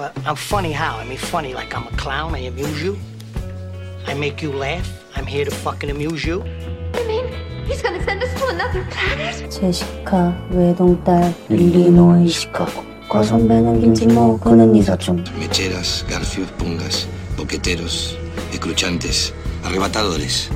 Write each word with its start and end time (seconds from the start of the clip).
But 0.00 0.12
I'm 0.26 0.36
funny 0.36 0.72
how? 0.72 0.98
I 0.98 1.04
mean, 1.04 1.18
funny 1.18 1.54
like 1.54 1.74
I'm 1.74 1.86
a 1.86 1.96
clown. 1.96 2.34
I 2.34 2.40
amuse 2.46 2.82
you. 2.82 2.98
I 4.06 4.14
make 4.14 4.42
you 4.42 4.52
laugh. 4.52 4.86
I'm 5.16 5.26
here 5.26 5.44
to 5.44 5.50
fucking 5.50 5.90
amuse 5.90 6.24
you. 6.24 6.44
You 6.94 7.04
mean 7.06 7.26
he's 7.66 7.82
gonna 7.82 8.02
send 8.04 8.22
us 8.22 8.32
to 8.40 8.46
another 8.48 8.84
planet? 8.90 9.50
제시카 9.50 10.36
외동딸 10.50 11.34
일리노이 11.48 12.28
시카고 12.28 12.84
과 13.08 13.22
선배는 13.22 13.80
김치모 13.80 14.38
그는 14.40 14.74
이사촌 14.74 15.24
Mecheras, 15.38 16.04
garfios, 16.08 16.50
pungas, 16.58 17.08
boqueteros, 17.36 18.16
escruchantes, 18.52 19.32
arrebatadores. 19.64 20.50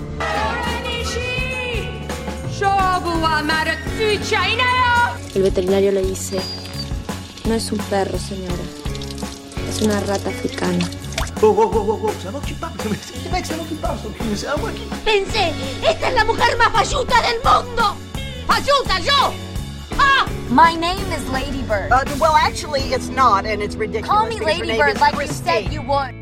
El 5.34 5.42
veterinario 5.42 5.92
le 5.92 6.02
dice, 6.02 6.40
no 7.46 7.54
es 7.54 7.70
un 7.72 7.78
perro 7.78 8.18
señora, 8.18 8.54
es 9.75 9.81
una 9.81 9.99
rata 10.01 10.29
africana. 10.29 10.87
Tu 11.39 11.53
parles. 13.75 13.99
C'est 14.35 14.47
à 14.47 14.55
moi 14.57 14.71
qui. 14.71 14.81
Pensé, 15.03 15.51
esta 15.83 16.07
es 16.09 16.15
la 16.15 16.23
mujer 16.23 16.57
más 16.57 16.71
falluta 16.71 17.21
del 17.21 17.37
mundo. 17.43 17.95
¡Falluta, 18.47 18.99
yo! 18.99 19.33
My 20.49 20.75
name 20.75 21.11
is 21.11 21.27
Ladybird. 21.29 21.91
Uh, 21.91 22.05
well, 22.19 22.35
actually, 22.35 22.93
it's 22.93 23.09
not, 23.09 23.45
and 23.45 23.61
it's 23.61 23.75
ridiculous. 23.75 24.07
Call 24.07 24.27
me 24.27 24.39
Ladybird 24.39 24.99
like 25.01 25.15
you 25.15 25.27
said 25.27 25.73
you 25.73 25.81
would. 25.81 26.13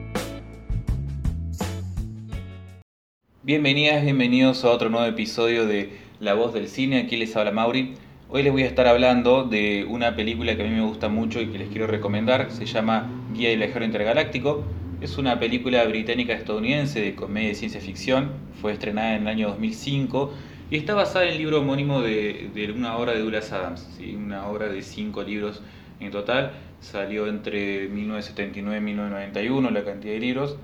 Bienvenidas, 3.43 4.03
bienvenidos 4.03 4.63
a 4.63 4.69
otro 4.71 4.89
nuevo 4.89 5.05
episodio 5.05 5.67
de 5.67 5.99
La 6.19 6.33
Voz 6.33 6.53
del 6.53 6.67
Cine. 6.69 7.01
Aquí 7.01 7.17
les 7.17 7.35
habla 7.35 7.51
Mauri. 7.51 7.95
Hoy 8.35 8.41
les 8.41 8.51
voy 8.51 8.63
a 8.63 8.65
estar 8.65 8.87
hablando 8.87 9.43
de 9.43 9.85
una 9.87 10.15
película 10.15 10.55
que 10.55 10.63
a 10.63 10.65
mí 10.65 10.71
me 10.71 10.81
gusta 10.81 11.07
mucho 11.07 11.39
y 11.39 11.49
que 11.49 11.59
les 11.59 11.69
quiero 11.69 11.85
recomendar. 11.85 12.49
Se 12.49 12.65
llama 12.65 13.07
Guía 13.31 13.49
del 13.49 13.59
Viajero 13.59 13.85
Intergaláctico. 13.85 14.63
Es 15.01 15.19
una 15.19 15.39
película 15.39 15.85
británica 15.85 16.33
estadounidense 16.33 16.99
de 16.99 17.13
comedia 17.13 17.51
y 17.51 17.53
ciencia 17.53 17.79
ficción. 17.79 18.31
Fue 18.59 18.71
estrenada 18.71 19.17
en 19.17 19.21
el 19.21 19.27
año 19.27 19.49
2005 19.49 20.33
y 20.71 20.77
está 20.77 20.95
basada 20.95 21.25
en 21.25 21.33
el 21.33 21.37
libro 21.37 21.59
homónimo 21.59 22.01
de, 22.01 22.73
una 22.75 22.97
obra 22.97 23.11
de 23.11 23.19
Douglas 23.19 23.51
Adams. 23.51 23.87
Una 24.17 24.47
obra 24.47 24.67
de 24.67 24.81
cinco 24.81 25.21
libros 25.21 25.61
en 25.99 26.09
total. 26.09 26.53
Salió 26.79 27.27
entre 27.27 27.87
1979 27.87 28.77
y 28.79 28.81
1991 28.81 29.69
la 29.69 29.83
cantidad 29.83 30.13
de 30.15 30.19
libros. 30.19 30.57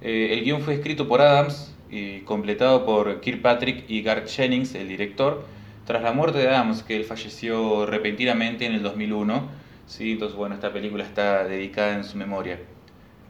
Eh, 0.00 0.30
el 0.32 0.42
guion 0.42 0.60
fue 0.60 0.74
escrito 0.74 1.06
por 1.06 1.20
Adams 1.20 1.72
y 1.88 2.22
completado 2.22 2.84
por 2.84 3.20
Kirkpatrick 3.20 3.88
y 3.88 4.02
Garth 4.02 4.28
Jennings, 4.28 4.74
el 4.74 4.88
director, 4.88 5.44
tras 5.84 6.02
la 6.02 6.12
muerte 6.12 6.38
de 6.38 6.48
Adams, 6.48 6.82
que 6.82 6.96
él 6.96 7.04
falleció 7.04 7.86
repentinamente 7.86 8.66
en 8.66 8.74
el 8.74 8.82
2001. 8.82 9.48
¿sí? 9.86 10.12
Entonces, 10.12 10.36
bueno, 10.36 10.54
esta 10.54 10.72
película 10.72 11.04
está 11.04 11.44
dedicada 11.44 11.94
en 11.94 12.04
su 12.04 12.16
memoria. 12.16 12.58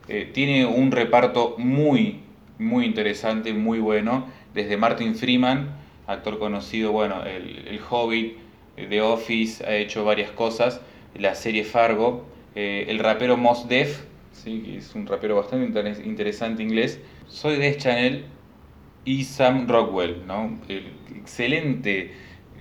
Eh, 0.09 0.31
tiene 0.33 0.67
un 0.67 0.91
reparto 0.91 1.55
muy, 1.59 2.21
muy 2.59 2.85
interesante, 2.85 3.53
muy 3.53 3.79
bueno, 3.79 4.27
desde 4.55 4.77
Martin 4.77 5.15
Freeman, 5.15 5.71
actor 6.07 6.39
conocido, 6.39 6.93
bueno, 6.93 7.23
el, 7.25 7.81
Hobbit, 7.89 8.37
eh, 8.77 8.87
The 8.89 9.01
Office, 9.01 9.65
ha 9.65 9.75
hecho 9.77 10.05
varias 10.05 10.31
cosas, 10.33 10.81
la 11.15 11.35
serie 11.35 11.65
Fargo, 11.65 12.27
eh, 12.55 12.87
el 12.89 12.99
rapero 12.99 13.37
Mos 13.37 13.69
Def, 13.69 14.05
¿sí? 14.33 14.61
que 14.65 14.79
es 14.79 14.95
un 14.95 15.07
rapero 15.07 15.37
bastante 15.37 15.67
interes- 15.67 16.05
interesante 16.05 16.63
inglés, 16.63 17.01
Soy 17.29 17.57
de 17.57 17.77
Chanel 17.77 18.25
y 19.05 19.25
Sam 19.25 19.67
Rockwell, 19.69 20.27
¿no? 20.27 20.59
El 20.69 20.93
excelente 21.17 22.13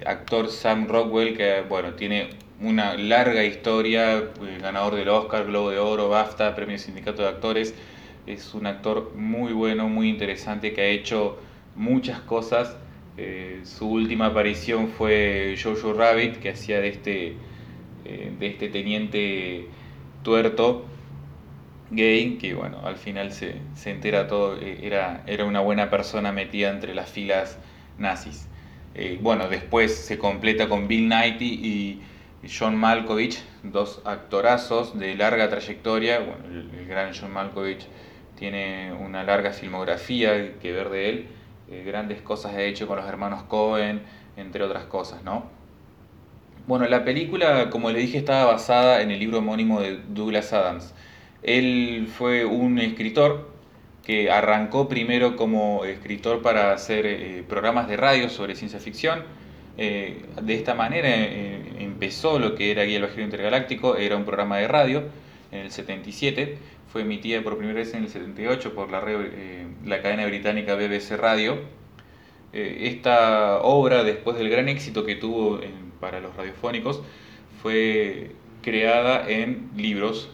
actor 0.06 0.50
Sam 0.50 0.88
Rockwell 0.88 1.36
que, 1.38 1.62
bueno, 1.68 1.94
tiene 1.96 2.30
una 2.60 2.96
larga 2.96 3.44
historia, 3.44 4.18
eh, 4.18 4.58
ganador 4.62 4.96
del 4.96 5.10
Oscar, 5.10 5.46
Globo 5.46 5.72
de 5.72 5.80
Oro, 5.80 6.10
BAFTA, 6.10 6.56
Premio 6.56 6.78
Sindicato 6.78 7.24
de 7.24 7.30
Actores, 7.30 7.74
es 8.28 8.54
un 8.54 8.68
actor 8.68 9.14
muy 9.16 9.54
bueno, 9.54 9.90
muy 9.90 10.10
interesante 10.10 10.74
que 10.74 10.82
ha 10.82 10.88
hecho 10.88 11.40
muchas 11.76 12.22
cosas. 12.22 12.78
Eh, 13.18 13.62
su 13.64 13.90
última 13.90 14.28
aparición 14.28 14.90
fue 14.90 15.56
Jojo 15.62 15.94
Rabbit, 15.94 16.38
que 16.38 16.50
hacía 16.52 16.80
de 16.80 16.88
este, 16.90 17.36
eh, 18.06 18.32
de 18.40 18.48
este 18.48 18.70
teniente 18.70 19.68
tuerto 20.24 20.86
gay, 21.90 22.38
que 22.38 22.54
bueno, 22.54 22.86
al 22.86 22.96
final 22.98 23.32
se, 23.32 23.56
se 23.76 23.92
entera 23.92 24.28
todo, 24.28 24.58
era, 24.60 25.24
era 25.28 25.46
una 25.46 25.60
buena 25.60 25.90
persona 25.90 26.32
metida 26.32 26.70
entre 26.70 26.96
las 26.96 27.10
filas 27.10 27.60
nazis. 27.98 28.51
Eh, 28.94 29.20
bueno, 29.22 29.48
después 29.48 29.96
se 29.96 30.18
completa 30.18 30.68
con 30.68 30.88
Bill 30.88 31.08
Nighy 31.08 31.46
y 31.46 32.02
John 32.48 32.76
Malkovich, 32.76 33.42
dos 33.64 34.02
actorazos 34.04 34.98
de 34.98 35.16
larga 35.16 35.50
trayectoria. 35.50 36.18
El 36.18 36.88
gran 36.88 37.14
John 37.14 37.32
Malkovich 37.32 37.88
tiene 38.38 38.92
una 38.94 39.24
larga 39.24 39.52
filmografía 39.54 40.58
que 40.60 40.72
ver 40.72 40.90
de 40.90 41.10
él. 41.10 41.28
Eh, 41.70 41.84
grandes 41.86 42.22
cosas 42.22 42.54
ha 42.56 42.64
hecho 42.64 42.88
con 42.88 42.98
los 42.98 43.08
hermanos 43.08 43.44
Cohen, 43.44 44.02
entre 44.36 44.64
otras 44.64 44.86
cosas, 44.86 45.24
¿no? 45.24 45.46
Bueno, 46.68 46.88
la 46.88 47.06
película, 47.06 47.70
como 47.70 47.92
le 47.92 48.00
dije, 48.00 48.18
estaba 48.18 48.52
basada 48.52 49.02
en 49.02 49.12
el 49.12 49.20
libro 49.20 49.38
homónimo 49.38 49.80
de 49.80 50.00
Douglas 50.10 50.52
Adams. 50.54 50.94
Él 51.44 52.08
fue 52.12 52.46
un 52.46 52.78
escritor 52.80 53.51
arrancó 54.32 54.88
primero 54.88 55.36
como 55.36 55.86
escritor 55.86 56.42
para 56.42 56.74
hacer 56.74 57.06
eh, 57.06 57.44
programas 57.48 57.88
de 57.88 57.98
radio 57.98 58.30
sobre 58.30 58.56
ciencia 58.56 58.80
ficción. 58.80 59.24
Eh, 59.78 60.26
de 60.42 60.54
esta 60.54 60.74
manera 60.74 61.08
eh, 61.10 61.76
empezó 61.80 62.40
lo 62.40 62.56
que 62.56 62.72
era 62.72 62.84
Guía 62.84 62.96
del 62.96 63.04
Viajero 63.04 63.24
Intergaláctico, 63.24 63.96
era 63.96 64.18
un 64.18 64.26
programa 64.26 64.58
de 64.58 64.68
radio 64.68 65.04
en 65.52 65.60
el 65.60 65.72
77, 65.72 66.58
fue 66.92 67.02
emitida 67.02 67.42
por 67.42 67.58
primera 67.58 67.80
vez 67.80 67.94
en 67.94 68.04
el 68.04 68.10
78 68.10 68.74
por 68.74 68.92
la, 68.92 69.02
cadena 70.02 70.26
británica 70.26 70.76
BBC 70.76 71.12
Radio. 71.18 71.60
Esta 72.54 73.62
obra, 73.62 74.04
después 74.04 74.38
del 74.38 74.50
gran 74.50 74.68
éxito 74.68 75.06
que 75.06 75.16
tuvo 75.16 75.62
para 76.02 76.20
los 76.20 76.36
radiofónicos, 76.36 77.02
fue 77.62 78.32
creada 78.62 79.30
en 79.30 79.70
libros. 79.78 80.30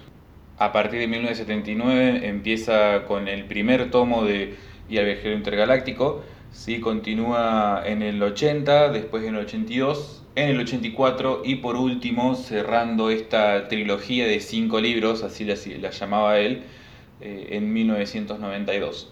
A 0.58 0.72
partir 0.72 1.00
de 1.00 1.08
1979 1.08 2.28
empieza 2.28 3.04
con 3.06 3.28
el 3.28 3.46
primer 3.46 3.92
tomo 3.92 4.24
de 4.24 4.56
Y 4.90 4.98
el 4.98 5.06
viajero 5.06 5.36
intergaláctico, 5.36 6.24
¿sí? 6.52 6.80
continúa 6.80 7.84
en 7.86 8.02
el 8.02 8.22
80, 8.24 8.90
después 8.90 9.24
en 9.24 9.36
el 9.36 9.42
82, 9.42 10.24
en 10.36 10.50
el 10.50 10.60
84 10.60 11.42
y 11.46 11.56
por 11.56 11.76
último 11.76 12.36
cerrando 12.36 13.10
esta 13.10 13.68
trilogía 13.68 14.26
de 14.26 14.40
cinco 14.40 14.80
libros, 14.80 15.24
así 15.24 15.44
la, 15.46 15.56
la 15.80 15.90
llamaba 15.92 16.40
él, 16.40 16.64
eh, 17.22 17.50
en 17.52 17.74
1992. 17.74 19.12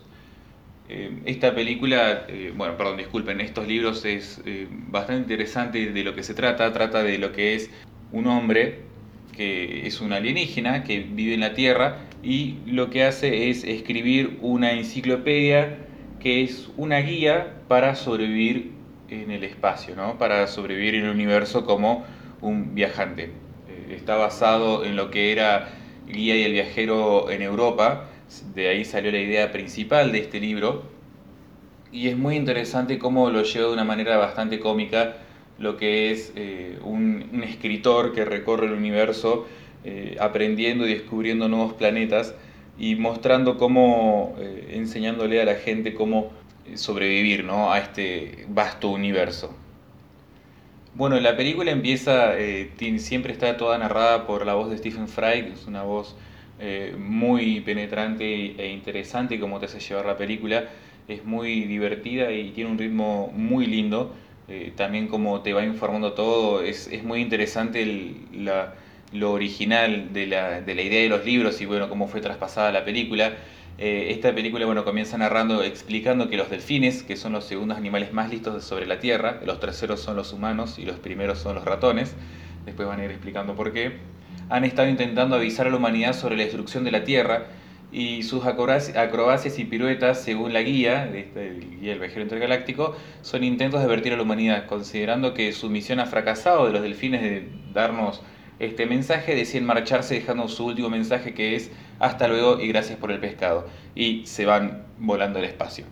Eh, 0.88 1.22
esta 1.26 1.56
película, 1.56 2.26
eh, 2.28 2.54
bueno, 2.56 2.78
perdón, 2.78 2.98
disculpen, 2.98 3.42
estos 3.42 3.68
libros 3.68 4.06
es 4.06 4.42
eh, 4.46 4.68
bastante 4.70 5.22
interesante 5.22 5.92
de 5.92 6.04
lo 6.04 6.14
que 6.14 6.24
se 6.24 6.34
trata. 6.34 6.72
Trata 6.74 7.04
de 7.04 7.18
lo 7.18 7.32
que 7.32 7.56
es 7.56 7.70
un 8.12 8.28
hombre 8.28 8.84
que 9.36 9.86
es 9.86 10.02
un 10.02 10.14
alienígena 10.14 10.84
que 10.84 11.00
vive 11.00 11.34
en 11.34 11.42
la 11.42 11.54
Tierra 11.54 12.00
y 12.24 12.58
lo 12.66 12.90
que 12.90 13.04
hace 13.04 13.50
es 13.50 13.64
escribir 13.64 14.38
una 14.42 14.72
enciclopedia 14.72 15.78
que 16.20 16.44
es 16.44 16.70
una 16.78 17.00
guía 17.00 17.54
para 17.68 17.96
sobrevivir 17.96 18.72
en 19.10 19.30
el 19.32 19.44
espacio, 19.44 19.96
¿no? 19.96 20.18
para 20.18 20.48
sobrevivir 20.48 20.96
en 20.96 21.06
el 21.06 21.12
universo 21.12 21.66
como 21.66 22.06
un 22.42 22.74
viajante. 22.74 23.32
Eh, 23.70 23.96
está 23.96 24.16
basado 24.16 24.84
en 24.86 24.96
lo 24.96 25.12
que 25.12 25.32
era 25.32 25.70
Guía 26.08 26.36
y 26.36 26.44
el 26.44 26.54
viajero 26.54 27.32
en 27.32 27.42
Europa, 27.42 28.10
de 28.54 28.68
ahí 28.68 28.86
salió 28.86 29.12
la 29.12 29.20
idea 29.20 29.52
principal 29.52 30.12
de 30.12 30.20
este 30.20 30.40
libro 30.40 30.84
y 31.92 32.10
es 32.10 32.18
muy 32.18 32.36
interesante 32.36 33.00
cómo 33.00 33.30
lo 33.30 33.44
lleva 33.44 33.68
de 33.68 33.74
una 33.74 33.84
manera 33.84 34.18
bastante 34.18 34.60
cómica 34.60 35.18
lo 35.58 35.78
que 35.78 36.12
es 36.12 36.34
eh, 36.36 36.80
un, 36.84 37.44
escritor 37.44 38.14
que 38.14 38.26
recorre 38.26 38.68
el 38.68 38.74
universo 38.74 39.48
eh, 39.84 40.18
aprendiendo 40.20 40.88
y 40.88 40.94
descubriendo 40.94 41.48
nuevos 41.48 41.74
planetas 41.74 42.36
y 42.78 42.96
mostrando 42.96 43.58
cómo, 43.58 44.36
eh, 44.40 44.72
enseñándole 44.74 45.42
a 45.42 45.46
la 45.46 45.56
gente 45.56 45.94
cómo 45.94 46.32
sobrevivir 46.74 47.44
¿no? 47.44 47.72
a 47.72 47.80
este 47.80 48.46
vasto 48.50 48.90
universo. 48.90 49.56
Bueno, 50.96 51.20
la 51.20 51.36
película 51.36 51.72
empieza, 51.72 52.34
siempre 52.98 53.34
está 53.34 53.58
toda 53.58 53.78
narrada 53.78 54.26
por 54.26 54.46
la 54.46 54.54
voz 54.54 54.70
de 54.70 54.78
Stephen 54.78 55.10
Fry, 55.10 55.44
que 55.44 55.52
es 55.52 55.68
una 55.68 55.84
voz 55.84 56.16
muy 56.98 57.60
penetrante 57.60 58.56
e 58.58 58.72
interesante 58.72 59.38
como 59.38 59.60
te 59.60 59.66
hace 59.66 59.82
llevar 59.82 60.06
la 60.06 60.18
película. 60.18 60.70
Es 61.10 61.26
muy 61.26 61.66
divertida 61.66 62.32
y 62.32 62.52
tiene 62.52 62.72
un 62.72 62.78
ritmo 62.78 63.30
muy 63.36 63.66
lindo. 63.66 64.16
Eh, 64.48 64.74
también 64.76 65.08
como 65.08 65.42
te 65.42 65.54
va 65.54 65.64
informando 65.64 66.14
todo, 66.14 66.62
es, 66.62 66.88
es 66.88 67.04
muy 67.04 67.22
interesante 67.22 68.16
la, 68.34 68.76
lo 69.12 69.32
original 69.32 70.14
de 70.14 70.28
la, 70.28 70.62
de 70.62 70.76
la, 70.76 70.82
idea 70.84 71.02
de 71.02 71.10
los 71.10 71.26
libros 71.26 71.60
y 71.62 71.66
bueno, 71.66 71.90
cómo 71.90 72.08
fue 72.08 72.22
traspasada 72.22 72.72
la 72.72 72.86
película. 72.86 73.34
Eh, 73.78 74.08
esta 74.12 74.34
película 74.34 74.66
bueno, 74.66 74.86
comienza 74.86 75.18
narrando, 75.18 75.64
explicando 75.64 76.30
que 76.30 76.38
los 76.38 76.50
delfines, 76.50 77.04
que 77.04 77.18
son 77.18 77.34
los 77.34 77.46
segundos 77.46 77.78
animales 77.78 78.14
más 78.14 78.30
listos 78.30 78.64
sobre 78.64 78.86
la 78.86 79.00
Tierra, 79.00 79.42
los 79.46 79.60
terceros 79.60 80.00
son 80.00 80.16
los 80.16 80.32
humanos 80.32 80.80
y 80.80 80.86
los 80.86 80.98
primeros 80.98 81.40
son 81.40 81.56
los 81.56 81.66
ratones, 81.66 82.14
después 82.66 82.88
van 82.88 83.02
a 83.02 83.06
ir 83.06 83.12
explicando 83.12 83.56
por 83.56 83.74
qué. 83.74 83.98
han 84.50 84.64
estado 84.64 84.88
intentando 84.88 85.36
avisar 85.36 85.68
a 85.68 85.72
la 85.72 85.78
humanidad 85.78 86.14
sobre 86.14 86.38
la 86.38 86.44
destrucción 86.44 86.84
de 86.84 86.92
la 86.92 87.04
Tierra 87.04 87.48
y 87.96 88.24
sus 88.24 88.44
acrobacias 88.46 89.58
y 89.58 89.64
piruetas, 89.64 90.22
según 90.22 90.52
la 90.52 90.62
guía, 90.62 91.10
este, 91.16 91.48
el 91.48 91.80
guía 91.80 91.92
del 91.92 92.00
viajero 92.00 92.24
intergaláctico, 92.24 92.94
son 93.22 93.46
intentos 93.46 93.80
de 93.80 93.86
advertir 93.86 94.12
a 94.12 94.18
la 94.18 94.24
humanidad, 94.24 94.66
considerando 94.66 95.34
que 95.34 95.54
su 95.54 95.70
misión 95.70 96.02
ha 96.02 96.06
fracasado 96.06 96.66
de 96.66 96.74
los 96.74 96.82
delfines 96.82 97.22
de 97.22 97.48
darnos 97.74 98.22
este 98.60 98.86
mensaje, 98.86 99.34
deciden 99.34 99.66
marcharse 99.66 100.16
dejando 100.16 100.50
su 100.50 100.66
último 100.66 100.90
mensaje 100.90 101.34
que 101.34 101.56
es 101.56 101.72
hasta 102.00 102.28
luego 102.28 102.60
y 102.60 102.68
gracias 102.68 103.00
por 103.00 103.14
el 103.14 103.20
pescado, 103.22 103.66
y 103.96 104.26
se 104.26 104.46
van 104.46 104.84
volando 105.00 105.40
al 105.40 105.46
espacio. 105.46 105.86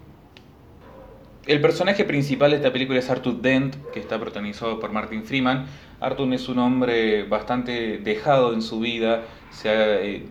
El 1.45 1.61
personaje 1.61 2.03
principal 2.03 2.51
de 2.51 2.57
esta 2.57 2.73
película 2.73 2.99
es 2.99 3.09
Arthur 3.09 3.41
Dent, 3.41 3.77
que 3.94 4.01
está 4.01 4.19
protagonizado 4.19 4.77
por 4.81 4.91
Martin 4.91 5.23
Freeman. 5.23 5.67
Arthur 6.01 6.33
es 6.33 6.49
un 6.49 6.59
hombre 6.59 7.23
bastante 7.23 7.97
dejado 7.99 8.53
en 8.53 8.61
su 8.61 8.81
vida, 8.81 9.23
se, 9.51 9.69
eh, 9.71 10.25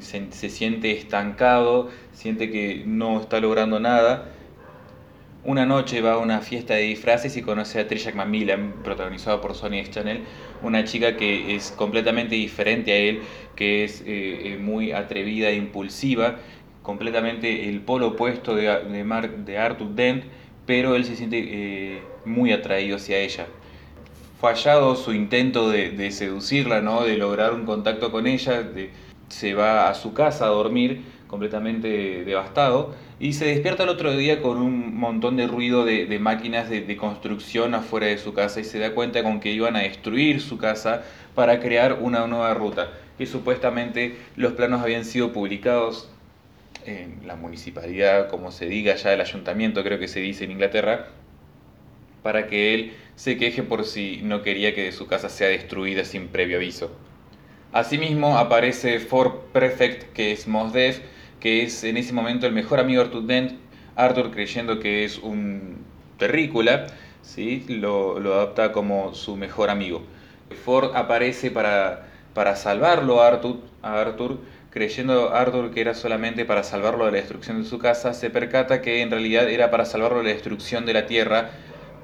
se, 0.00 0.50
siente 0.50 0.92
estancado, 0.92 1.90
siente 2.12 2.50
que 2.50 2.82
no 2.86 3.20
está 3.20 3.40
logrando 3.40 3.80
nada. 3.80 4.26
Una 5.42 5.64
noche 5.64 6.02
va 6.02 6.12
a 6.12 6.18
una 6.18 6.40
fiesta 6.40 6.74
de 6.74 6.82
disfraces 6.82 7.36
y 7.36 7.42
conoce 7.42 7.80
a 7.80 7.88
Trisha 7.88 8.12
Macmillan, 8.12 8.74
protagonizada 8.84 9.40
por 9.40 9.54
Sony 9.54 9.82
Chanel, 9.90 10.24
una 10.62 10.84
chica 10.84 11.16
que 11.16 11.56
es 11.56 11.70
completamente 11.70 12.34
diferente 12.34 12.92
a 12.92 12.96
él, 12.96 13.22
que 13.56 13.84
es 13.84 14.02
eh, 14.02 14.04
eh, 14.52 14.58
muy 14.58 14.92
atrevida 14.92 15.48
e 15.48 15.56
impulsiva, 15.56 16.36
completamente 16.82 17.70
el 17.70 17.80
polo 17.80 18.08
opuesto 18.08 18.54
de, 18.54 18.64
de, 18.64 19.28
de 19.44 19.58
Arthur 19.58 19.94
Dent, 19.94 20.24
pero 20.66 20.94
él 20.94 21.06
se 21.06 21.16
siente 21.16 21.38
eh, 21.38 22.02
muy 22.26 22.52
atraído 22.52 22.96
hacia 22.96 23.18
ella. 23.18 23.46
Fallado 24.40 24.94
su 24.94 25.12
intento 25.12 25.70
de, 25.70 26.10
seducirla, 26.10 26.80
¿no? 26.80 27.04
de 27.04 27.16
lograr 27.16 27.54
un 27.54 27.64
contacto 27.64 28.12
con 28.12 28.26
ella, 28.26 28.62
se 29.30 29.54
va 29.54 29.88
a 29.88 29.94
su 29.94 30.12
casa 30.12 30.44
a 30.44 30.48
dormir 30.48 31.02
completamente 31.26 32.24
devastado 32.24 32.94
y 33.20 33.34
se 33.34 33.46
despierta 33.46 33.84
el 33.84 33.88
otro 33.88 34.16
día 34.16 34.42
con 34.42 34.58
un 34.58 34.96
montón 34.96 35.36
de 35.36 35.46
ruido 35.46 35.84
de, 35.84 36.18
máquinas 36.18 36.68
de, 36.68 36.96
construcción 36.96 37.74
afuera 37.74 38.06
de 38.06 38.18
su 38.18 38.34
casa 38.34 38.60
y 38.60 38.64
se 38.64 38.78
da 38.78 38.94
cuenta 38.94 39.22
con 39.22 39.38
que 39.40 39.52
iban 39.52 39.76
a 39.76 39.80
destruir 39.80 40.40
su 40.40 40.58
casa 40.58 41.04
para 41.34 41.60
crear 41.60 41.98
una 42.00 42.26
nueva 42.26 42.52
ruta, 42.54 42.90
que 43.16 43.26
supuestamente 43.26 44.16
los 44.36 44.54
planos 44.54 44.82
habían 44.82 45.04
sido 45.04 45.32
publicados 45.32 46.10
en 46.84 47.20
la 47.26 47.36
municipalidad, 47.36 48.28
como 48.28 48.50
se 48.50 48.66
diga 48.66 48.96
ya 48.96 49.12
el 49.12 49.20
ayuntamiento, 49.20 49.84
creo 49.84 49.98
que 49.98 50.08
se 50.08 50.20
dice 50.20 50.44
en 50.44 50.50
Inglaterra, 50.52 51.08
para 52.22 52.48
que 52.48 52.74
él 52.74 52.92
se 53.14 53.36
queje 53.36 53.62
por 53.62 53.84
si 53.84 54.20
no 54.22 54.42
quería 54.42 54.74
que 54.74 54.90
su 54.90 55.06
casa 55.06 55.28
sea 55.28 55.48
destruida 55.48 56.04
sin 56.04 56.28
previo 56.28 56.56
aviso. 56.56 56.90
Asimismo 57.72 58.36
aparece 58.36 58.98
Ford 58.98 59.32
Prefect, 59.52 60.12
que 60.12 60.32
es 60.32 60.48
Mos 60.48 60.72
Def, 60.72 61.00
que 61.38 61.62
es 61.62 61.84
en 61.84 61.96
ese 61.96 62.12
momento 62.12 62.48
el 62.48 62.52
mejor 62.52 62.80
amigo 62.80 63.00
de 63.00 63.06
Arthur 63.06 63.22
Dent, 63.22 63.60
Arthur 63.94 64.32
creyendo 64.32 64.80
que 64.80 65.04
es 65.04 65.18
un 65.18 65.84
terrícola, 66.18 66.88
¿sí? 67.22 67.64
lo, 67.68 68.16
adapta 68.16 68.72
como 68.72 69.14
su 69.14 69.36
mejor 69.36 69.70
amigo. 69.70 70.02
Ford 70.64 70.96
aparece 70.96 71.52
para, 71.52 72.08
para 72.34 72.56
salvarlo 72.56 73.22
a 73.22 73.28
Arthur, 73.28 73.60
a 73.82 74.00
Arthur 74.00 74.38
creyendo 74.70 75.32
Arthur 75.32 75.70
que 75.70 75.80
era 75.80 75.94
solamente 75.94 76.44
para 76.44 76.64
salvarlo 76.64 77.04
de 77.04 77.12
la 77.12 77.18
destrucción 77.18 77.62
de 77.62 77.68
su 77.68 77.78
casa, 77.78 78.14
se 78.14 78.30
percata 78.30 78.82
que 78.82 79.00
en 79.00 79.12
realidad 79.12 79.48
era 79.48 79.70
para 79.70 79.84
salvarlo 79.84 80.18
de 80.18 80.24
la 80.24 80.30
destrucción 80.30 80.86
de 80.86 80.94
la 80.94 81.06
Tierra 81.06 81.50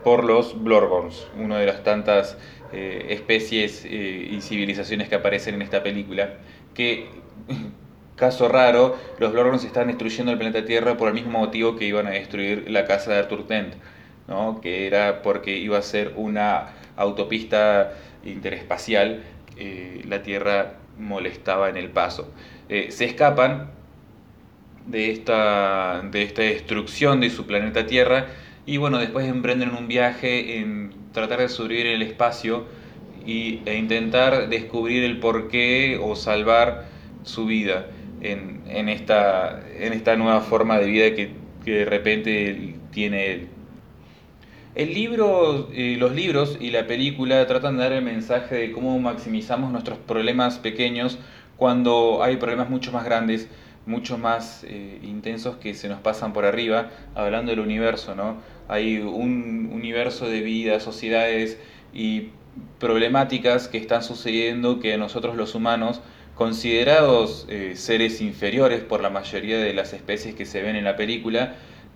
por 0.05 0.23
los 0.23 0.63
Blorgons, 0.63 1.27
una 1.37 1.59
de 1.59 1.67
las 1.67 1.83
tantas 1.83 2.39
eh, 2.73 3.07
especies 3.11 3.85
eh, 3.85 4.29
y 4.31 4.41
civilizaciones 4.41 5.09
que 5.09 5.15
aparecen 5.15 5.55
en 5.55 5.63
esta 5.63 5.83
película, 5.83 6.35
que, 6.75 7.09
caso 8.17 8.49
raro, 8.49 8.97
los 9.19 9.33
Blorgons 9.33 9.65
están 9.65 9.89
destruyendo 9.89 10.33
el 10.33 10.39
planeta 10.39 10.65
Tierra 10.65 10.97
por 10.97 11.09
el 11.09 11.15
mismo 11.15 11.39
motivo 11.39 11.77
que 11.77 11.87
iban 11.87 12.07
a 12.07 12.11
destruir 12.11 12.71
la 12.71 12.85
casa 12.85 13.13
de 13.13 13.19
Arthur 13.19 13.47
Dent, 13.47 13.75
¿no? 14.29 14.61
que 14.61 14.87
era 14.87 15.23
porque 15.23 15.57
iba 15.57 15.79
a 15.79 15.83
ser 15.83 16.13
una 16.17 16.75
autopista 16.97 17.93
interespacial, 18.25 19.23
eh, 19.57 20.03
la 20.09 20.23
Tierra 20.23 20.75
molestaba 20.99 21.69
en 21.69 21.77
el 21.77 21.91
paso. 21.91 22.33
Se 22.69 23.05
escapan 23.05 23.71
de 24.87 25.11
esta, 25.11 26.03
de 26.11 26.23
esta 26.23 26.43
destrucción 26.43 27.21
de 27.21 27.31
su 27.31 27.47
planeta 27.47 27.87
Tierra 27.87 28.27
y 28.65 28.79
bueno, 28.79 28.99
después 28.99 29.29
emprenden 29.29 29.75
un 29.75 29.87
viaje 29.87 30.59
en 30.59 30.93
tratar 31.17 31.39
de 31.41 31.81
en 31.81 31.87
el 31.87 32.03
espacio 32.03 32.65
y, 33.25 33.61
e 33.65 33.77
intentar 33.77 34.49
descubrir 34.49 35.03
el 35.03 35.19
porqué 35.19 35.99
o 36.01 36.15
salvar 36.15 36.87
su 37.23 37.47
vida 37.47 37.87
en, 38.21 38.63
en, 38.69 38.89
esta, 38.89 39.63
en 39.79 39.95
esta 39.95 40.17
nueva 40.17 40.43
forma 40.43 40.79
de 40.79 40.87
vida 40.87 41.15
que, 41.15 41.31
que 41.65 41.71
de 41.71 41.85
repente 41.87 42.75
tiene 42.93 43.33
él. 43.33 43.49
El 44.75 44.93
libro, 44.93 45.71
eh, 45.73 45.97
los 45.99 46.13
libros 46.13 46.59
y 46.61 46.71
la 46.71 46.87
película 46.87 47.47
tratan 47.47 47.79
de 47.79 47.83
dar 47.85 47.93
el 47.93 48.05
mensaje 48.05 48.55
de 48.57 48.73
cómo 48.73 48.99
maximizamos 48.99 49.73
nuestros 49.73 49.97
problemas 49.99 50.59
pequeños 50.59 51.19
cuando 51.57 52.23
hay 52.23 52.37
problemas 52.37 52.69
mucho 52.69 52.93
más 52.93 53.07
grandes, 53.07 53.49
mucho 53.87 54.19
más 54.19 54.65
eh, 54.65 54.99
intensos 55.03 55.57
que 55.57 55.75
se 55.75 55.89
nos 55.89 56.01
pasan 56.01 56.33
por 56.33 56.45
arriba, 56.45 56.91
hablando 57.15 57.51
del 57.51 57.61
universo, 57.61 58.15
¿no? 58.15 58.37
Hay 58.69 58.99
un 58.99 59.71
universo 59.73 60.29
de 60.29 60.41
vida, 60.41 60.81
sociedades 60.81 61.59
y 61.95 62.31
problemáticas 62.79 63.69
que 63.69 63.79
están 63.79 64.03
sucediendo 64.03 64.81
que 64.81 64.99
nosotros 64.99 65.37
los 65.37 65.55
humanos, 65.55 66.01
considerados 66.35 67.47
eh, 67.49 67.75
seres 67.77 68.21
inferiores 68.21 68.83
por 68.83 69.01
la 69.01 69.09
mayoría 69.09 69.59
de 69.59 69.73
las 69.73 69.93
especies 69.93 70.35
que 70.35 70.45
se 70.45 70.63
ven 70.63 70.77
en 70.77 70.85
la 70.85 70.97
película, 70.97 71.55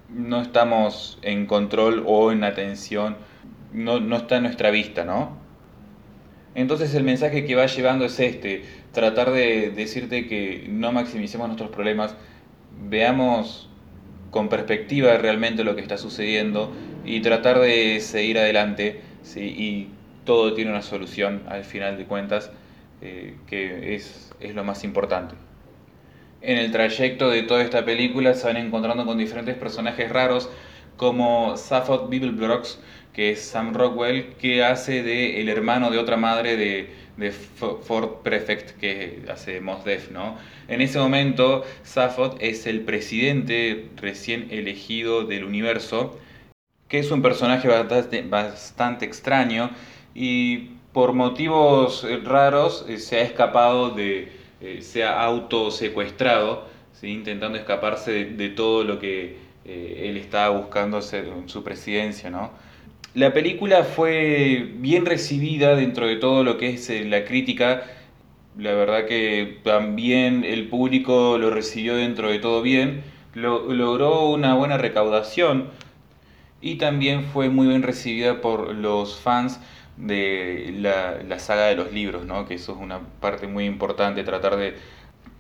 no 0.09 0.41
estamos 0.41 1.19
en 1.23 1.47
control 1.47 2.05
o 2.07 2.33
en 2.33 2.45
atención, 2.45 3.17
no, 3.73 4.01
no 4.01 4.17
está 4.17 4.37
en 4.37 4.45
nuestra 4.45 4.71
vista, 4.71 5.05
¿no? 5.05 5.40
Entonces 6.55 6.95
el 6.95 7.05
mensaje 7.05 7.45
que 7.45 7.55
va 7.55 7.67
llevando 7.67 8.05
es 8.05 8.19
este, 8.19 8.65
tratar 8.93 9.31
de 9.31 9.71
decirte 9.71 10.27
que 10.27 10.67
no 10.69 10.93
maximicemos 10.93 11.47
nuestros 11.47 11.71
problemas, 11.71 12.17
veamos 12.89 13.69
con 14.31 14.49
perspectiva 14.49 15.17
realmente 15.19 15.65
lo 15.65 15.75
que 15.75 15.83
está 15.83 15.97
sucediendo 15.97 16.73
y 17.05 17.21
tratar 17.21 17.61
de 17.61 18.01
seguir 18.01 18.39
adelante, 18.39 19.01
¿sí? 19.23 19.41
y 19.41 19.89
todo 20.25 20.55
tiene 20.55 20.71
una 20.71 20.83
solución 20.83 21.43
al 21.49 21.65
final 21.65 21.97
de 21.97 22.05
cuentas, 22.05 22.51
eh, 23.01 23.37
que 23.47 23.95
es, 23.95 24.33
es 24.41 24.55
lo 24.55 24.65
más 24.65 24.85
importante. 24.85 25.35
En 26.43 26.59
el 26.59 26.73
trayecto 26.73 27.29
de 27.29 27.43
toda 27.43 27.63
esta 27.63 27.85
película 27.85 28.35
se 28.35 28.47
van 28.47 28.57
encontrando 28.57 29.05
con 29.05 29.19
diferentes 29.19 29.57
personajes 29.57 30.11
raros, 30.11 30.51
como 30.97 31.57
Safford 31.57 32.09
Brooks, 32.09 32.79
que 33.13 33.33
es 33.33 33.41
Sam 33.41 33.75
Rockwell, 33.75 34.35
que 34.35 34.65
hace 34.65 35.03
de 35.03 35.41
el 35.41 35.49
hermano 35.49 35.91
de 35.91 35.99
otra 35.99 36.17
madre 36.17 36.57
de, 36.57 36.91
de 37.17 37.33
Ford 37.33 38.23
Prefect, 38.23 38.79
que 38.79 39.23
hace 39.31 39.61
Mos 39.61 39.85
Def, 39.85 40.11
¿no? 40.11 40.37
En 40.69 40.81
ese 40.81 40.99
momento, 40.99 41.65
Safford 41.83 42.37
es 42.41 42.67
el 42.67 42.81
presidente 42.83 43.89
recién 43.97 44.49
elegido 44.51 45.25
del 45.25 45.45
universo, 45.45 46.19
que 46.89 46.99
es 46.99 47.11
un 47.11 47.23
personaje 47.23 47.69
bastante, 47.69 48.23
bastante 48.23 49.05
extraño 49.05 49.71
y 50.15 50.71
por 50.93 51.13
motivos 51.13 52.07
raros 52.25 52.85
eh, 52.89 52.99
se 52.99 53.19
ha 53.19 53.23
escapado 53.23 53.91
de, 53.91 54.33
eh, 54.61 54.83
se 54.83 55.05
ha 55.05 55.23
autosecuestrado, 55.23 56.67
¿sí? 56.93 57.09
intentando 57.09 57.59
escaparse 57.59 58.25
de, 58.25 58.49
todo 58.51 58.85
lo 58.85 58.99
que 58.99 59.37
eh, 59.65 60.07
él 60.09 60.17
estaba 60.17 60.57
buscando 60.57 61.01
en 61.13 61.49
su 61.49 61.63
presidencia, 61.63 62.31
¿no? 62.31 62.51
La 63.15 63.33
película 63.33 63.83
fue 63.83 64.71
bien 64.77 65.05
recibida 65.05 65.75
dentro 65.75 66.07
de 66.07 66.15
todo 66.15 66.45
lo 66.45 66.59
que 66.59 66.75
es 66.75 66.89
eh, 66.91 67.05
la 67.05 67.25
crítica. 67.25 67.83
La 68.57 68.73
verdad 68.73 69.07
que 69.07 69.59
también 69.65 70.45
el 70.45 70.69
público 70.69 71.37
lo 71.37 71.51
recibió 71.51 71.97
dentro 71.97 72.31
de 72.31 72.39
todo 72.39 72.63
bien. 72.63 73.03
logró 73.35 74.31
una 74.31 74.55
buena 74.55 74.79
recaudación 74.79 75.71
y 76.61 76.77
también 76.77 77.25
fue 77.25 77.49
muy 77.49 77.67
bien 77.67 77.83
recibida 77.83 78.41
por 78.41 78.75
los 78.77 79.19
fans 79.19 79.59
de 79.97 80.73
la, 80.79 81.39
saga 81.41 81.67
de 81.67 81.75
los 81.75 81.93
libros, 81.93 82.25
¿no? 82.27 82.47
que 82.47 82.55
eso 82.55 82.73
es 82.73 82.79
una 82.79 83.01
parte 83.21 83.49
muy 83.49 83.65
importante, 83.65 84.23
tratar 84.23 84.57
de 84.57 84.75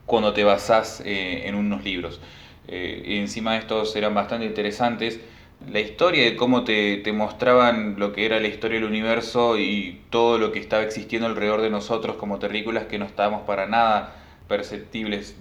cuando 0.06 0.32
te 0.32 0.42
basás 0.42 1.02
eh, 1.04 1.42
en 1.46 1.54
unos 1.54 1.84
libros. 1.84 2.20
Eh, 2.66 3.18
encima 3.20 3.56
estos 3.56 3.94
eran 3.94 4.14
bastante 4.14 4.46
interesantes 4.46 5.20
la 5.68 5.80
historia 5.80 6.24
de 6.24 6.36
cómo 6.36 6.64
te, 6.64 7.02
mostraban 7.12 7.96
lo 7.98 8.12
que 8.12 8.24
era 8.24 8.40
la 8.40 8.48
historia 8.48 8.80
del 8.80 8.88
universo 8.88 9.58
y 9.58 10.00
todo 10.10 10.38
lo 10.38 10.52
que 10.52 10.58
estaba 10.58 10.82
existiendo 10.82 11.26
alrededor 11.26 11.60
de 11.60 11.70
nosotros 11.70 12.16
como 12.16 12.38
terrícolas 12.38 12.84
que 12.86 12.98
no 12.98 13.04
estábamos 13.04 13.42
para 13.42 13.66
nada 13.66 14.16
perceptibles, 14.48 15.36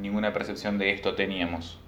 ninguna 0.00 0.32
percepción 0.32 0.76
de 0.78 0.90
esto 0.90 1.14
teníamos. 1.14 1.78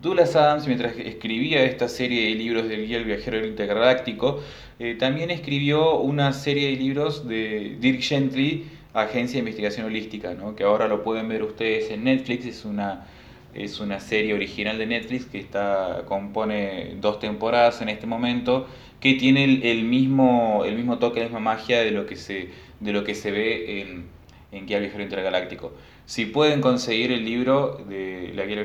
Douglas 0.00 0.36
Adams, 0.36 0.66
mientras 0.66 0.94
escribía 0.98 1.64
esta 1.64 1.88
serie 1.88 2.28
de 2.28 2.34
libros 2.34 2.68
del 2.68 2.86
Guía 2.86 2.98
del 2.98 3.06
Viajero 3.06 3.46
Intergaláctico, 3.46 4.42
eh, 4.78 4.94
también 4.98 5.30
escribió 5.30 5.98
una 6.00 6.34
serie 6.34 6.68
de 6.68 6.76
libros 6.76 7.26
de 7.26 7.76
Dirk 7.80 8.02
Gently 8.02 8.66
Agencia 8.92 9.34
de 9.34 9.40
Investigación 9.40 9.86
Holística, 9.86 10.34
¿no? 10.34 10.54
que 10.54 10.64
ahora 10.64 10.86
lo 10.86 11.02
pueden 11.02 11.28
ver 11.28 11.42
ustedes 11.42 11.90
en 11.90 12.04
Netflix, 12.04 12.44
es 12.44 12.64
una, 12.66 13.06
es 13.54 13.80
una 13.80 14.00
serie 14.00 14.34
original 14.34 14.78
de 14.78 14.86
Netflix 14.86 15.26
que 15.26 15.38
está, 15.38 16.04
compone 16.06 16.94
dos 17.00 17.18
temporadas 17.18 17.80
en 17.82 17.88
este 17.88 18.06
momento, 18.06 18.66
que 19.00 19.14
tiene 19.14 19.44
el, 19.44 19.84
mismo, 19.84 20.64
el 20.64 20.74
mismo 20.76 20.98
toque, 20.98 21.20
la 21.20 21.26
misma 21.26 21.40
magia 21.40 21.80
de 21.80 21.90
lo 21.90 22.06
que 22.06 22.16
se, 22.16 22.50
de 22.80 22.92
lo 22.92 23.04
que 23.04 23.14
se 23.14 23.30
ve 23.30 23.80
en, 23.80 24.06
en 24.52 24.66
Guía 24.66 24.78
Viajero 24.78 25.02
Intergaláctico. 25.02 25.72
Si 26.04 26.26
pueden 26.26 26.60
conseguir 26.60 27.12
el 27.12 27.24
libro 27.24 27.82
de 27.88 28.32
La 28.34 28.44
Guía 28.44 28.64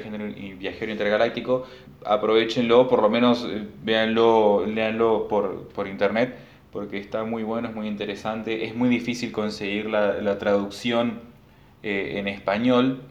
Viajero 0.59 0.91
Intergaláctico, 0.91 1.65
aprovechenlo, 2.05 2.87
por 2.87 3.01
lo 3.01 3.09
menos 3.09 3.47
eh, 3.49 3.63
véanlo, 3.83 4.65
léanlo 4.65 5.27
por, 5.27 5.69
por 5.69 5.87
internet 5.87 6.35
porque 6.71 6.97
está 6.97 7.23
muy 7.23 7.43
bueno, 7.43 7.67
es 7.67 7.75
muy 7.75 7.87
interesante. 7.87 8.65
Es 8.65 8.75
muy 8.75 8.89
difícil 8.89 9.31
conseguir 9.31 9.87
la, 9.87 10.37
traducción 10.39 11.19
eh, 11.83 12.13
en 12.17 12.27
español. 12.27 13.01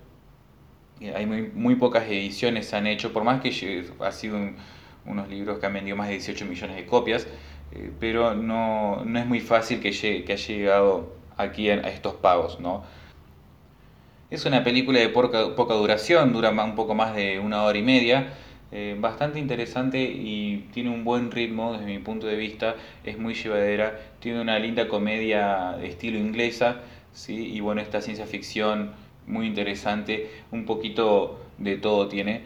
Hay 1.00 1.26
muy, 1.26 1.76
pocas 1.76 2.04
ediciones 2.04 2.66
se 2.66 2.76
han 2.76 2.86
hecho, 2.86 3.12
por 3.12 3.24
más 3.24 3.40
que 3.40 3.48
ha 4.00 4.12
sido 4.12 4.38
unos 5.06 5.28
libros 5.28 5.58
que 5.58 5.66
han 5.66 5.72
vendido 5.72 5.96
más 5.96 6.08
de 6.08 6.14
18 6.14 6.44
millones 6.44 6.76
de 6.76 6.86
copias, 6.86 7.26
eh, 7.72 7.90
pero 7.98 8.34
no, 8.34 9.02
es 9.02 9.26
muy 9.26 9.40
fácil 9.40 9.80
que, 9.80 9.92
llegue, 9.92 10.24
que 10.24 10.34
haya 10.34 10.54
llegado 10.54 11.14
aquí 11.36 11.70
a, 11.70 11.76
estos 11.88 12.14
pagos. 12.14 12.60
¿no? 12.60 12.84
Es 14.30 14.44
una 14.44 14.62
película 14.62 15.00
de 15.00 15.08
poca, 15.08 15.54
poca 15.56 15.74
duración, 15.74 16.32
dura 16.32 16.50
un 16.50 16.74
poco 16.74 16.94
más 16.94 17.16
de 17.16 17.38
una 17.38 17.62
hora 17.62 17.78
y 17.78 17.82
media 17.82 18.34
eh, 18.72 18.96
bastante 19.00 19.40
interesante 19.40 20.00
y 20.00 20.68
tiene 20.72 20.90
un 20.90 21.02
buen 21.02 21.32
ritmo 21.32 21.72
desde 21.72 21.86
mi 21.86 21.98
punto 21.98 22.28
de 22.28 22.36
vista, 22.36 22.76
es 23.02 23.18
muy 23.18 23.34
llevadera, 23.34 23.98
tiene 24.20 24.40
una 24.40 24.60
linda 24.60 24.86
comedia 24.86 25.76
de 25.80 25.88
estilo 25.88 26.18
inglesa, 26.18 26.76
¿sí? 27.12 27.52
y 27.52 27.58
bueno, 27.58 27.80
esta 27.80 28.00
ciencia 28.00 28.26
ficción 28.26 28.92
muy 29.30 29.46
interesante, 29.46 30.30
un 30.50 30.64
poquito 30.66 31.40
de 31.58 31.76
todo 31.76 32.08
tiene. 32.08 32.42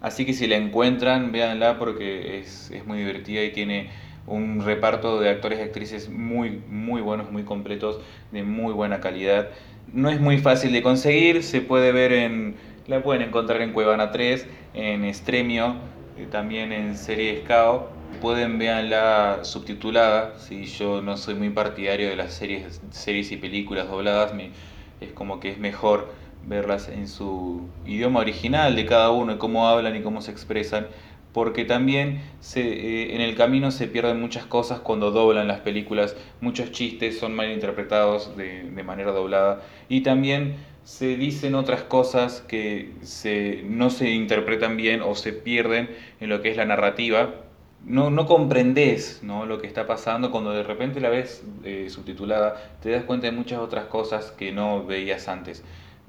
Así 0.00 0.26
que 0.26 0.32
si 0.32 0.46
la 0.46 0.56
encuentran, 0.56 1.32
véanla 1.32 1.78
porque 1.78 2.38
es, 2.40 2.70
es 2.70 2.84
muy 2.86 2.98
divertida 2.98 3.42
y 3.44 3.52
tiene 3.52 3.90
un 4.26 4.64
reparto 4.64 5.20
de 5.20 5.30
actores 5.30 5.58
y 5.58 5.62
actrices 5.62 6.08
muy, 6.08 6.62
muy 6.68 7.00
buenos, 7.00 7.30
muy 7.30 7.44
completos, 7.44 8.00
de 8.30 8.42
muy 8.42 8.72
buena 8.72 9.00
calidad. 9.00 9.50
No 9.86 10.10
es 10.10 10.20
muy 10.20 10.38
fácil 10.38 10.72
de 10.72 10.82
conseguir, 10.82 11.42
se 11.42 11.60
puede 11.60 11.92
ver 11.92 12.12
en 12.12 12.56
la 12.86 13.02
pueden 13.02 13.22
encontrar 13.22 13.62
en 13.62 13.72
Cuevana 13.72 14.10
3, 14.10 14.48
en 14.74 15.04
Estremio, 15.04 15.76
eh, 16.16 16.26
también 16.26 16.72
en 16.72 16.96
Serie 16.96 17.42
Scao. 17.42 17.92
Pueden 18.20 18.58
verla 18.58 19.40
subtitulada, 19.44 20.38
si 20.38 20.64
yo 20.66 21.00
no 21.02 21.16
soy 21.16 21.34
muy 21.34 21.50
partidario 21.50 22.08
de 22.08 22.16
las 22.16 22.34
series, 22.34 22.80
series 22.90 23.32
y 23.32 23.36
películas 23.36 23.88
dobladas, 23.88 24.34
es 25.02 25.12
como 25.12 25.40
que 25.40 25.50
es 25.50 25.58
mejor 25.58 26.12
verlas 26.42 26.88
en 26.88 27.08
su 27.08 27.68
idioma 27.84 28.20
original 28.20 28.74
de 28.76 28.86
cada 28.86 29.10
uno 29.10 29.34
y 29.34 29.38
cómo 29.38 29.68
hablan 29.68 29.96
y 29.96 30.02
cómo 30.02 30.22
se 30.22 30.32
expresan, 30.32 30.88
porque 31.32 31.64
también 31.64 32.20
se, 32.40 32.60
eh, 32.60 33.14
en 33.14 33.20
el 33.20 33.34
camino 33.36 33.70
se 33.70 33.88
pierden 33.88 34.20
muchas 34.20 34.44
cosas 34.46 34.80
cuando 34.80 35.10
doblan 35.12 35.48
las 35.48 35.60
películas, 35.60 36.16
muchos 36.40 36.72
chistes 36.72 37.18
son 37.18 37.34
mal 37.34 37.50
interpretados 37.50 38.36
de, 38.36 38.64
de 38.64 38.82
manera 38.82 39.12
doblada 39.12 39.62
y 39.88 40.02
también 40.02 40.56
se 40.84 41.16
dicen 41.16 41.54
otras 41.54 41.84
cosas 41.84 42.42
que 42.42 42.96
se, 43.02 43.62
no 43.64 43.90
se 43.90 44.10
interpretan 44.10 44.76
bien 44.76 45.00
o 45.02 45.14
se 45.14 45.32
pierden 45.32 45.90
en 46.20 46.28
lo 46.28 46.42
que 46.42 46.50
es 46.50 46.56
la 46.56 46.64
narrativa. 46.64 47.34
No, 47.84 48.10
no 48.10 48.26
comprendes 48.26 49.20
¿no? 49.22 49.44
lo 49.44 49.60
que 49.60 49.66
está 49.66 49.86
pasando 49.86 50.30
cuando 50.30 50.52
de 50.52 50.62
repente 50.62 51.00
la 51.00 51.08
ves 51.08 51.44
eh, 51.64 51.88
subtitulada, 51.90 52.76
te 52.80 52.90
das 52.90 53.04
cuenta 53.04 53.26
de 53.26 53.32
muchas 53.32 53.58
otras 53.58 53.86
cosas 53.86 54.30
que 54.30 54.52
no 54.52 54.84
veías 54.84 55.28
antes. 55.28 55.64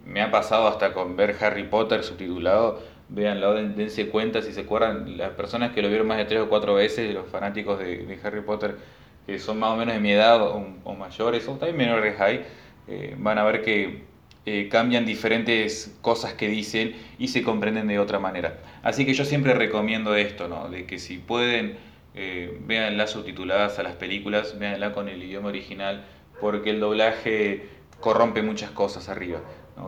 Me 0.06 0.22
ha 0.22 0.30
pasado 0.30 0.68
hasta 0.68 0.94
con 0.94 1.16
ver 1.16 1.36
Harry 1.42 1.64
Potter 1.64 2.04
subtitulado, 2.04 2.80
véanlo, 3.10 3.54
dense 3.56 4.10
cuenta 4.10 4.42
si 4.42 4.54
se 4.54 4.62
acuerdan, 4.62 5.18
las 5.18 5.32
personas 5.32 5.72
que 5.72 5.82
lo 5.82 5.88
vieron 5.90 6.08
más 6.08 6.18
de 6.18 6.26
tres 6.26 6.42
o 6.42 6.50
cuatro 6.50 6.76
veces, 6.76 7.12
los 7.14 7.28
fanáticos 7.28 7.80
de, 7.80 8.20
Harry 8.24 8.42
Potter, 8.42 8.78
que 9.26 9.40
son 9.40 9.60
más 9.60 9.72
o 9.72 9.76
menos 9.76 9.96
de 9.96 10.00
mi 10.00 10.12
edad 10.12 10.42
o, 10.42 10.94
mayores, 10.96 11.48
o 11.48 11.54
también 11.54 11.78
menores 11.78 12.20
hay, 12.20 12.46
eh, 12.88 13.16
van 13.18 13.40
a 13.40 13.44
ver 13.44 13.64
que 13.64 14.04
eh, 14.46 14.68
cambian 14.70 15.06
diferentes 15.06 15.96
cosas 16.02 16.34
que 16.34 16.50
dicen 16.50 16.96
y 17.18 17.30
se 17.30 17.44
comprenden 17.44 17.88
de 17.88 18.00
otra 18.00 18.20
manera. 18.20 18.60
Así 18.84 19.06
que 19.06 19.14
yo 19.14 19.24
siempre 19.24 19.54
recomiendo 19.54 20.16
esto, 20.16 20.48
¿no? 20.48 20.68
de 20.70 20.86
que 20.86 21.00
si 21.00 21.18
pueden, 21.18 21.78
eh, 22.14 22.60
las 22.94 23.12
subtituladas 23.12 23.80
a 23.80 23.84
las 23.84 23.96
películas, 23.96 24.60
véanla 24.60 24.92
con 24.94 25.08
el 25.08 25.24
idioma 25.24 25.48
original, 25.50 26.06
porque 26.42 26.72
el 26.72 26.82
doblaje 26.82 27.68
corrompe 28.02 28.42
muchas 28.42 28.72
cosas 28.72 29.08
arriba. 29.08 29.40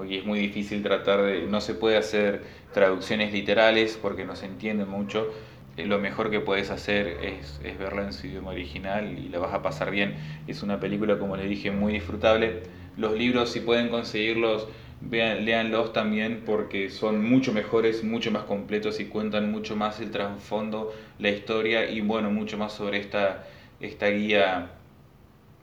Y 0.09 0.17
es 0.17 0.25
muy 0.25 0.39
difícil 0.39 0.81
tratar 0.81 1.21
de, 1.21 1.41
no 1.47 1.61
se 1.61 1.73
puede 1.73 1.97
hacer 1.97 2.43
traducciones 2.73 3.33
literales 3.33 3.99
porque 4.01 4.25
no 4.25 4.35
se 4.35 4.45
entiende 4.45 4.85
mucho. 4.85 5.31
Eh, 5.77 5.85
lo 5.85 5.99
mejor 5.99 6.29
que 6.29 6.39
puedes 6.39 6.69
hacer 6.69 7.07
es, 7.21 7.59
verla 7.77 8.03
en 8.03 8.13
su 8.13 8.27
idioma 8.27 8.51
original 8.51 9.17
y 9.19 9.29
la 9.29 9.39
vas 9.39 9.53
a 9.53 9.61
pasar 9.61 9.91
bien. 9.91 10.15
Es 10.47 10.63
una 10.63 10.79
película, 10.79 11.19
como 11.19 11.35
les 11.35 11.49
dije, 11.49 11.71
muy 11.71 11.93
disfrutable 11.93 12.63
los 12.97 13.13
libros, 13.13 13.51
si 13.51 13.59
pueden 13.59 13.89
conseguirlos, 13.89 14.67
vean, 15.01 15.43
léanlos 15.43 15.91
también 15.91 16.43
porque 16.45 16.89
son 16.89 17.23
mucho 17.23 17.51
mejores, 17.51 18.03
mucho 18.03 18.31
más 18.31 18.43
completos 18.43 18.99
y 19.01 19.05
cuentan 19.05 19.51
mucho 19.51 19.75
más 19.75 19.99
el 19.99 20.11
trasfondo, 20.11 20.93
la 21.19 21.29
historia 21.29 21.89
y 21.89 21.99
bueno, 22.01 22.31
mucho 22.31 22.57
más 22.57 22.71
sobre 22.71 22.99
esta, 22.99 23.45
esta 23.81 24.07
guía 24.07 24.71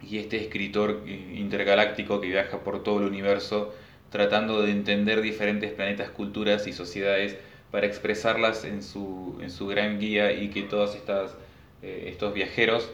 y 0.03 0.19
este 0.19 0.37
escritor 0.37 1.05
intergaláctico 1.07 2.21
que 2.21 2.29
viaja 2.29 2.59
por 2.59 2.83
todo 2.83 2.99
el 3.01 3.07
universo 3.07 3.73
tratando 4.11 4.61
de 4.61 4.73
entender 4.73 5.23
diferentes 5.23 5.73
planetas, 5.73 6.11
culturas 6.11 6.67
y 6.67 6.75
sociedades 6.75 7.39
para 7.73 7.87
expresarlas 7.87 8.65
en 8.65 8.83
su, 8.83 9.39
en 9.43 9.51
su 9.51 9.67
gran 9.67 9.99
guía 9.99 10.31
y 10.31 10.51
que 10.51 10.63
todos 10.63 10.95
eh, 10.95 12.05
estos 12.07 12.35
viajeros 12.35 12.89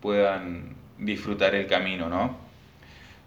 puedan 0.00 0.74
disfrutar 0.98 1.54
el 1.54 1.66
camino, 1.66 2.10
¿no? 2.10 2.36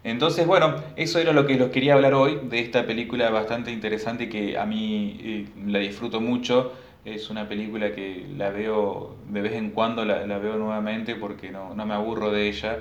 Entonces, 0.03 0.45
bueno, 0.45 0.75
eso 0.95 1.19
era 1.19 1.33
lo 1.33 1.47
que 1.47 1.55
los 1.55 1.69
quería 1.69 1.95
hablar 1.95 2.13
hoy, 2.13 2.39
de 2.43 2.59
esta 2.59 2.85
película 2.85 3.29
bastante 3.29 3.71
interesante 3.71 4.29
que 4.29 4.57
a 4.57 4.65
mí 4.65 5.19
eh, 5.21 5.45
la 5.65 5.79
disfruto 5.79 6.21
mucho. 6.21 6.73
Es 7.03 7.29
una 7.29 7.47
película 7.47 7.93
que 7.93 8.25
la 8.37 8.49
veo 8.49 9.15
de 9.29 9.41
vez 9.41 9.53
en 9.53 9.71
cuando, 9.71 10.05
la, 10.05 10.37
veo 10.37 10.57
nuevamente 10.57 11.15
porque 11.15 11.51
no, 11.51 11.73
me 11.73 11.93
aburro 11.93 12.31
de 12.31 12.47
ella. 12.47 12.79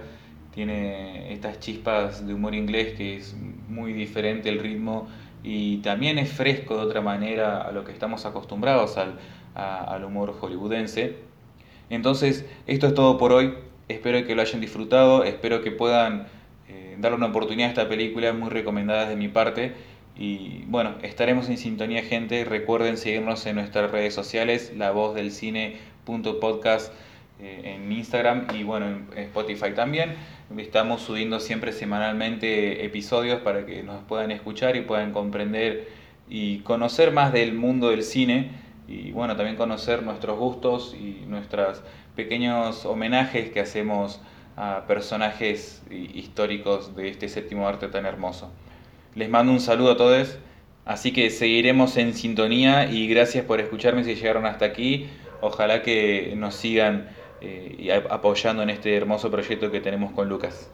Tiene 0.52 1.32
estas 1.32 1.60
chispas 1.60 2.26
de 2.26 2.34
humor 2.34 2.54
inglés 2.54 2.94
que 2.96 3.16
es 3.16 3.36
muy 3.68 3.92
diferente 3.92 4.48
el 4.48 4.58
ritmo 4.58 5.08
y 5.42 5.78
también 5.78 6.18
es 6.18 6.30
fresco 6.32 6.76
de 6.76 6.82
otra 6.82 7.00
manera 7.00 7.62
a 7.62 7.72
lo 7.72 7.84
que 7.84 7.92
estamos 7.92 8.26
acostumbrados 8.26 8.96
al, 8.96 9.18
al 9.54 10.04
humor 10.04 10.34
hollywoodense. 10.40 11.16
Entonces, 11.90 12.46
esto 12.66 12.86
es 12.88 12.94
todo 12.94 13.18
por 13.18 13.32
hoy. 13.32 13.54
Espero 13.88 14.26
que 14.26 14.34
lo 14.34 14.42
hayan 14.42 14.60
disfrutado, 14.60 15.24
espero 15.24 15.62
que 15.62 15.70
puedan 15.70 16.26
darle 16.98 17.16
una 17.16 17.26
oportunidad 17.26 17.68
a 17.68 17.70
esta 17.70 17.88
película, 17.88 18.32
muy 18.32 18.50
recomendada 18.50 19.08
de 19.08 19.16
mi 19.16 19.28
parte. 19.28 19.74
Y 20.18 20.64
bueno, 20.66 20.94
estaremos 21.02 21.48
en 21.48 21.58
sintonía, 21.58 22.02
gente. 22.02 22.44
Recuerden 22.44 22.96
seguirnos 22.96 23.44
en 23.46 23.56
nuestras 23.56 23.90
redes 23.90 24.14
sociales, 24.14 24.72
la 24.76 24.90
voz 24.90 25.14
del 25.14 25.30
cine.podcast 25.30 26.92
eh, 26.92 26.96
en 27.38 27.90
Instagram 27.92 28.46
y 28.54 28.62
bueno, 28.62 28.86
en 28.86 29.18
Spotify 29.18 29.72
también. 29.74 30.14
Estamos 30.56 31.02
subiendo 31.02 31.40
siempre 31.40 31.72
semanalmente 31.72 32.84
episodios 32.84 33.40
para 33.40 33.66
que 33.66 33.82
nos 33.82 34.02
puedan 34.04 34.30
escuchar 34.30 34.76
y 34.76 34.82
puedan 34.82 35.12
comprender 35.12 35.88
y 36.28 36.58
conocer 36.58 37.12
más 37.12 37.32
del 37.32 37.54
mundo 37.54 37.90
del 37.90 38.02
cine 38.02 38.50
y 38.88 39.10
bueno, 39.12 39.36
también 39.36 39.56
conocer 39.56 40.02
nuestros 40.02 40.38
gustos 40.38 40.96
y 40.98 41.24
nuestros 41.26 41.82
pequeños 42.14 42.86
homenajes 42.86 43.50
que 43.50 43.60
hacemos 43.60 44.20
a 44.56 44.84
personajes 44.86 45.82
históricos 45.90 46.96
de 46.96 47.08
este 47.08 47.28
séptimo 47.28 47.68
arte 47.68 47.88
tan 47.88 48.06
hermoso. 48.06 48.50
Les 49.14 49.28
mando 49.28 49.52
un 49.52 49.60
saludo 49.60 49.92
a 49.92 49.96
todos, 49.96 50.38
así 50.84 51.12
que 51.12 51.30
seguiremos 51.30 51.96
en 51.96 52.14
sintonía 52.14 52.90
y 52.90 53.06
gracias 53.08 53.44
por 53.44 53.60
escucharme 53.60 54.04
si 54.04 54.14
llegaron 54.14 54.46
hasta 54.46 54.64
aquí. 54.64 55.08
Ojalá 55.40 55.82
que 55.82 56.32
nos 56.36 56.54
sigan 56.54 57.08
eh, 57.40 58.04
apoyando 58.10 58.62
en 58.62 58.70
este 58.70 58.96
hermoso 58.96 59.30
proyecto 59.30 59.70
que 59.70 59.80
tenemos 59.80 60.12
con 60.12 60.28
Lucas. 60.28 60.70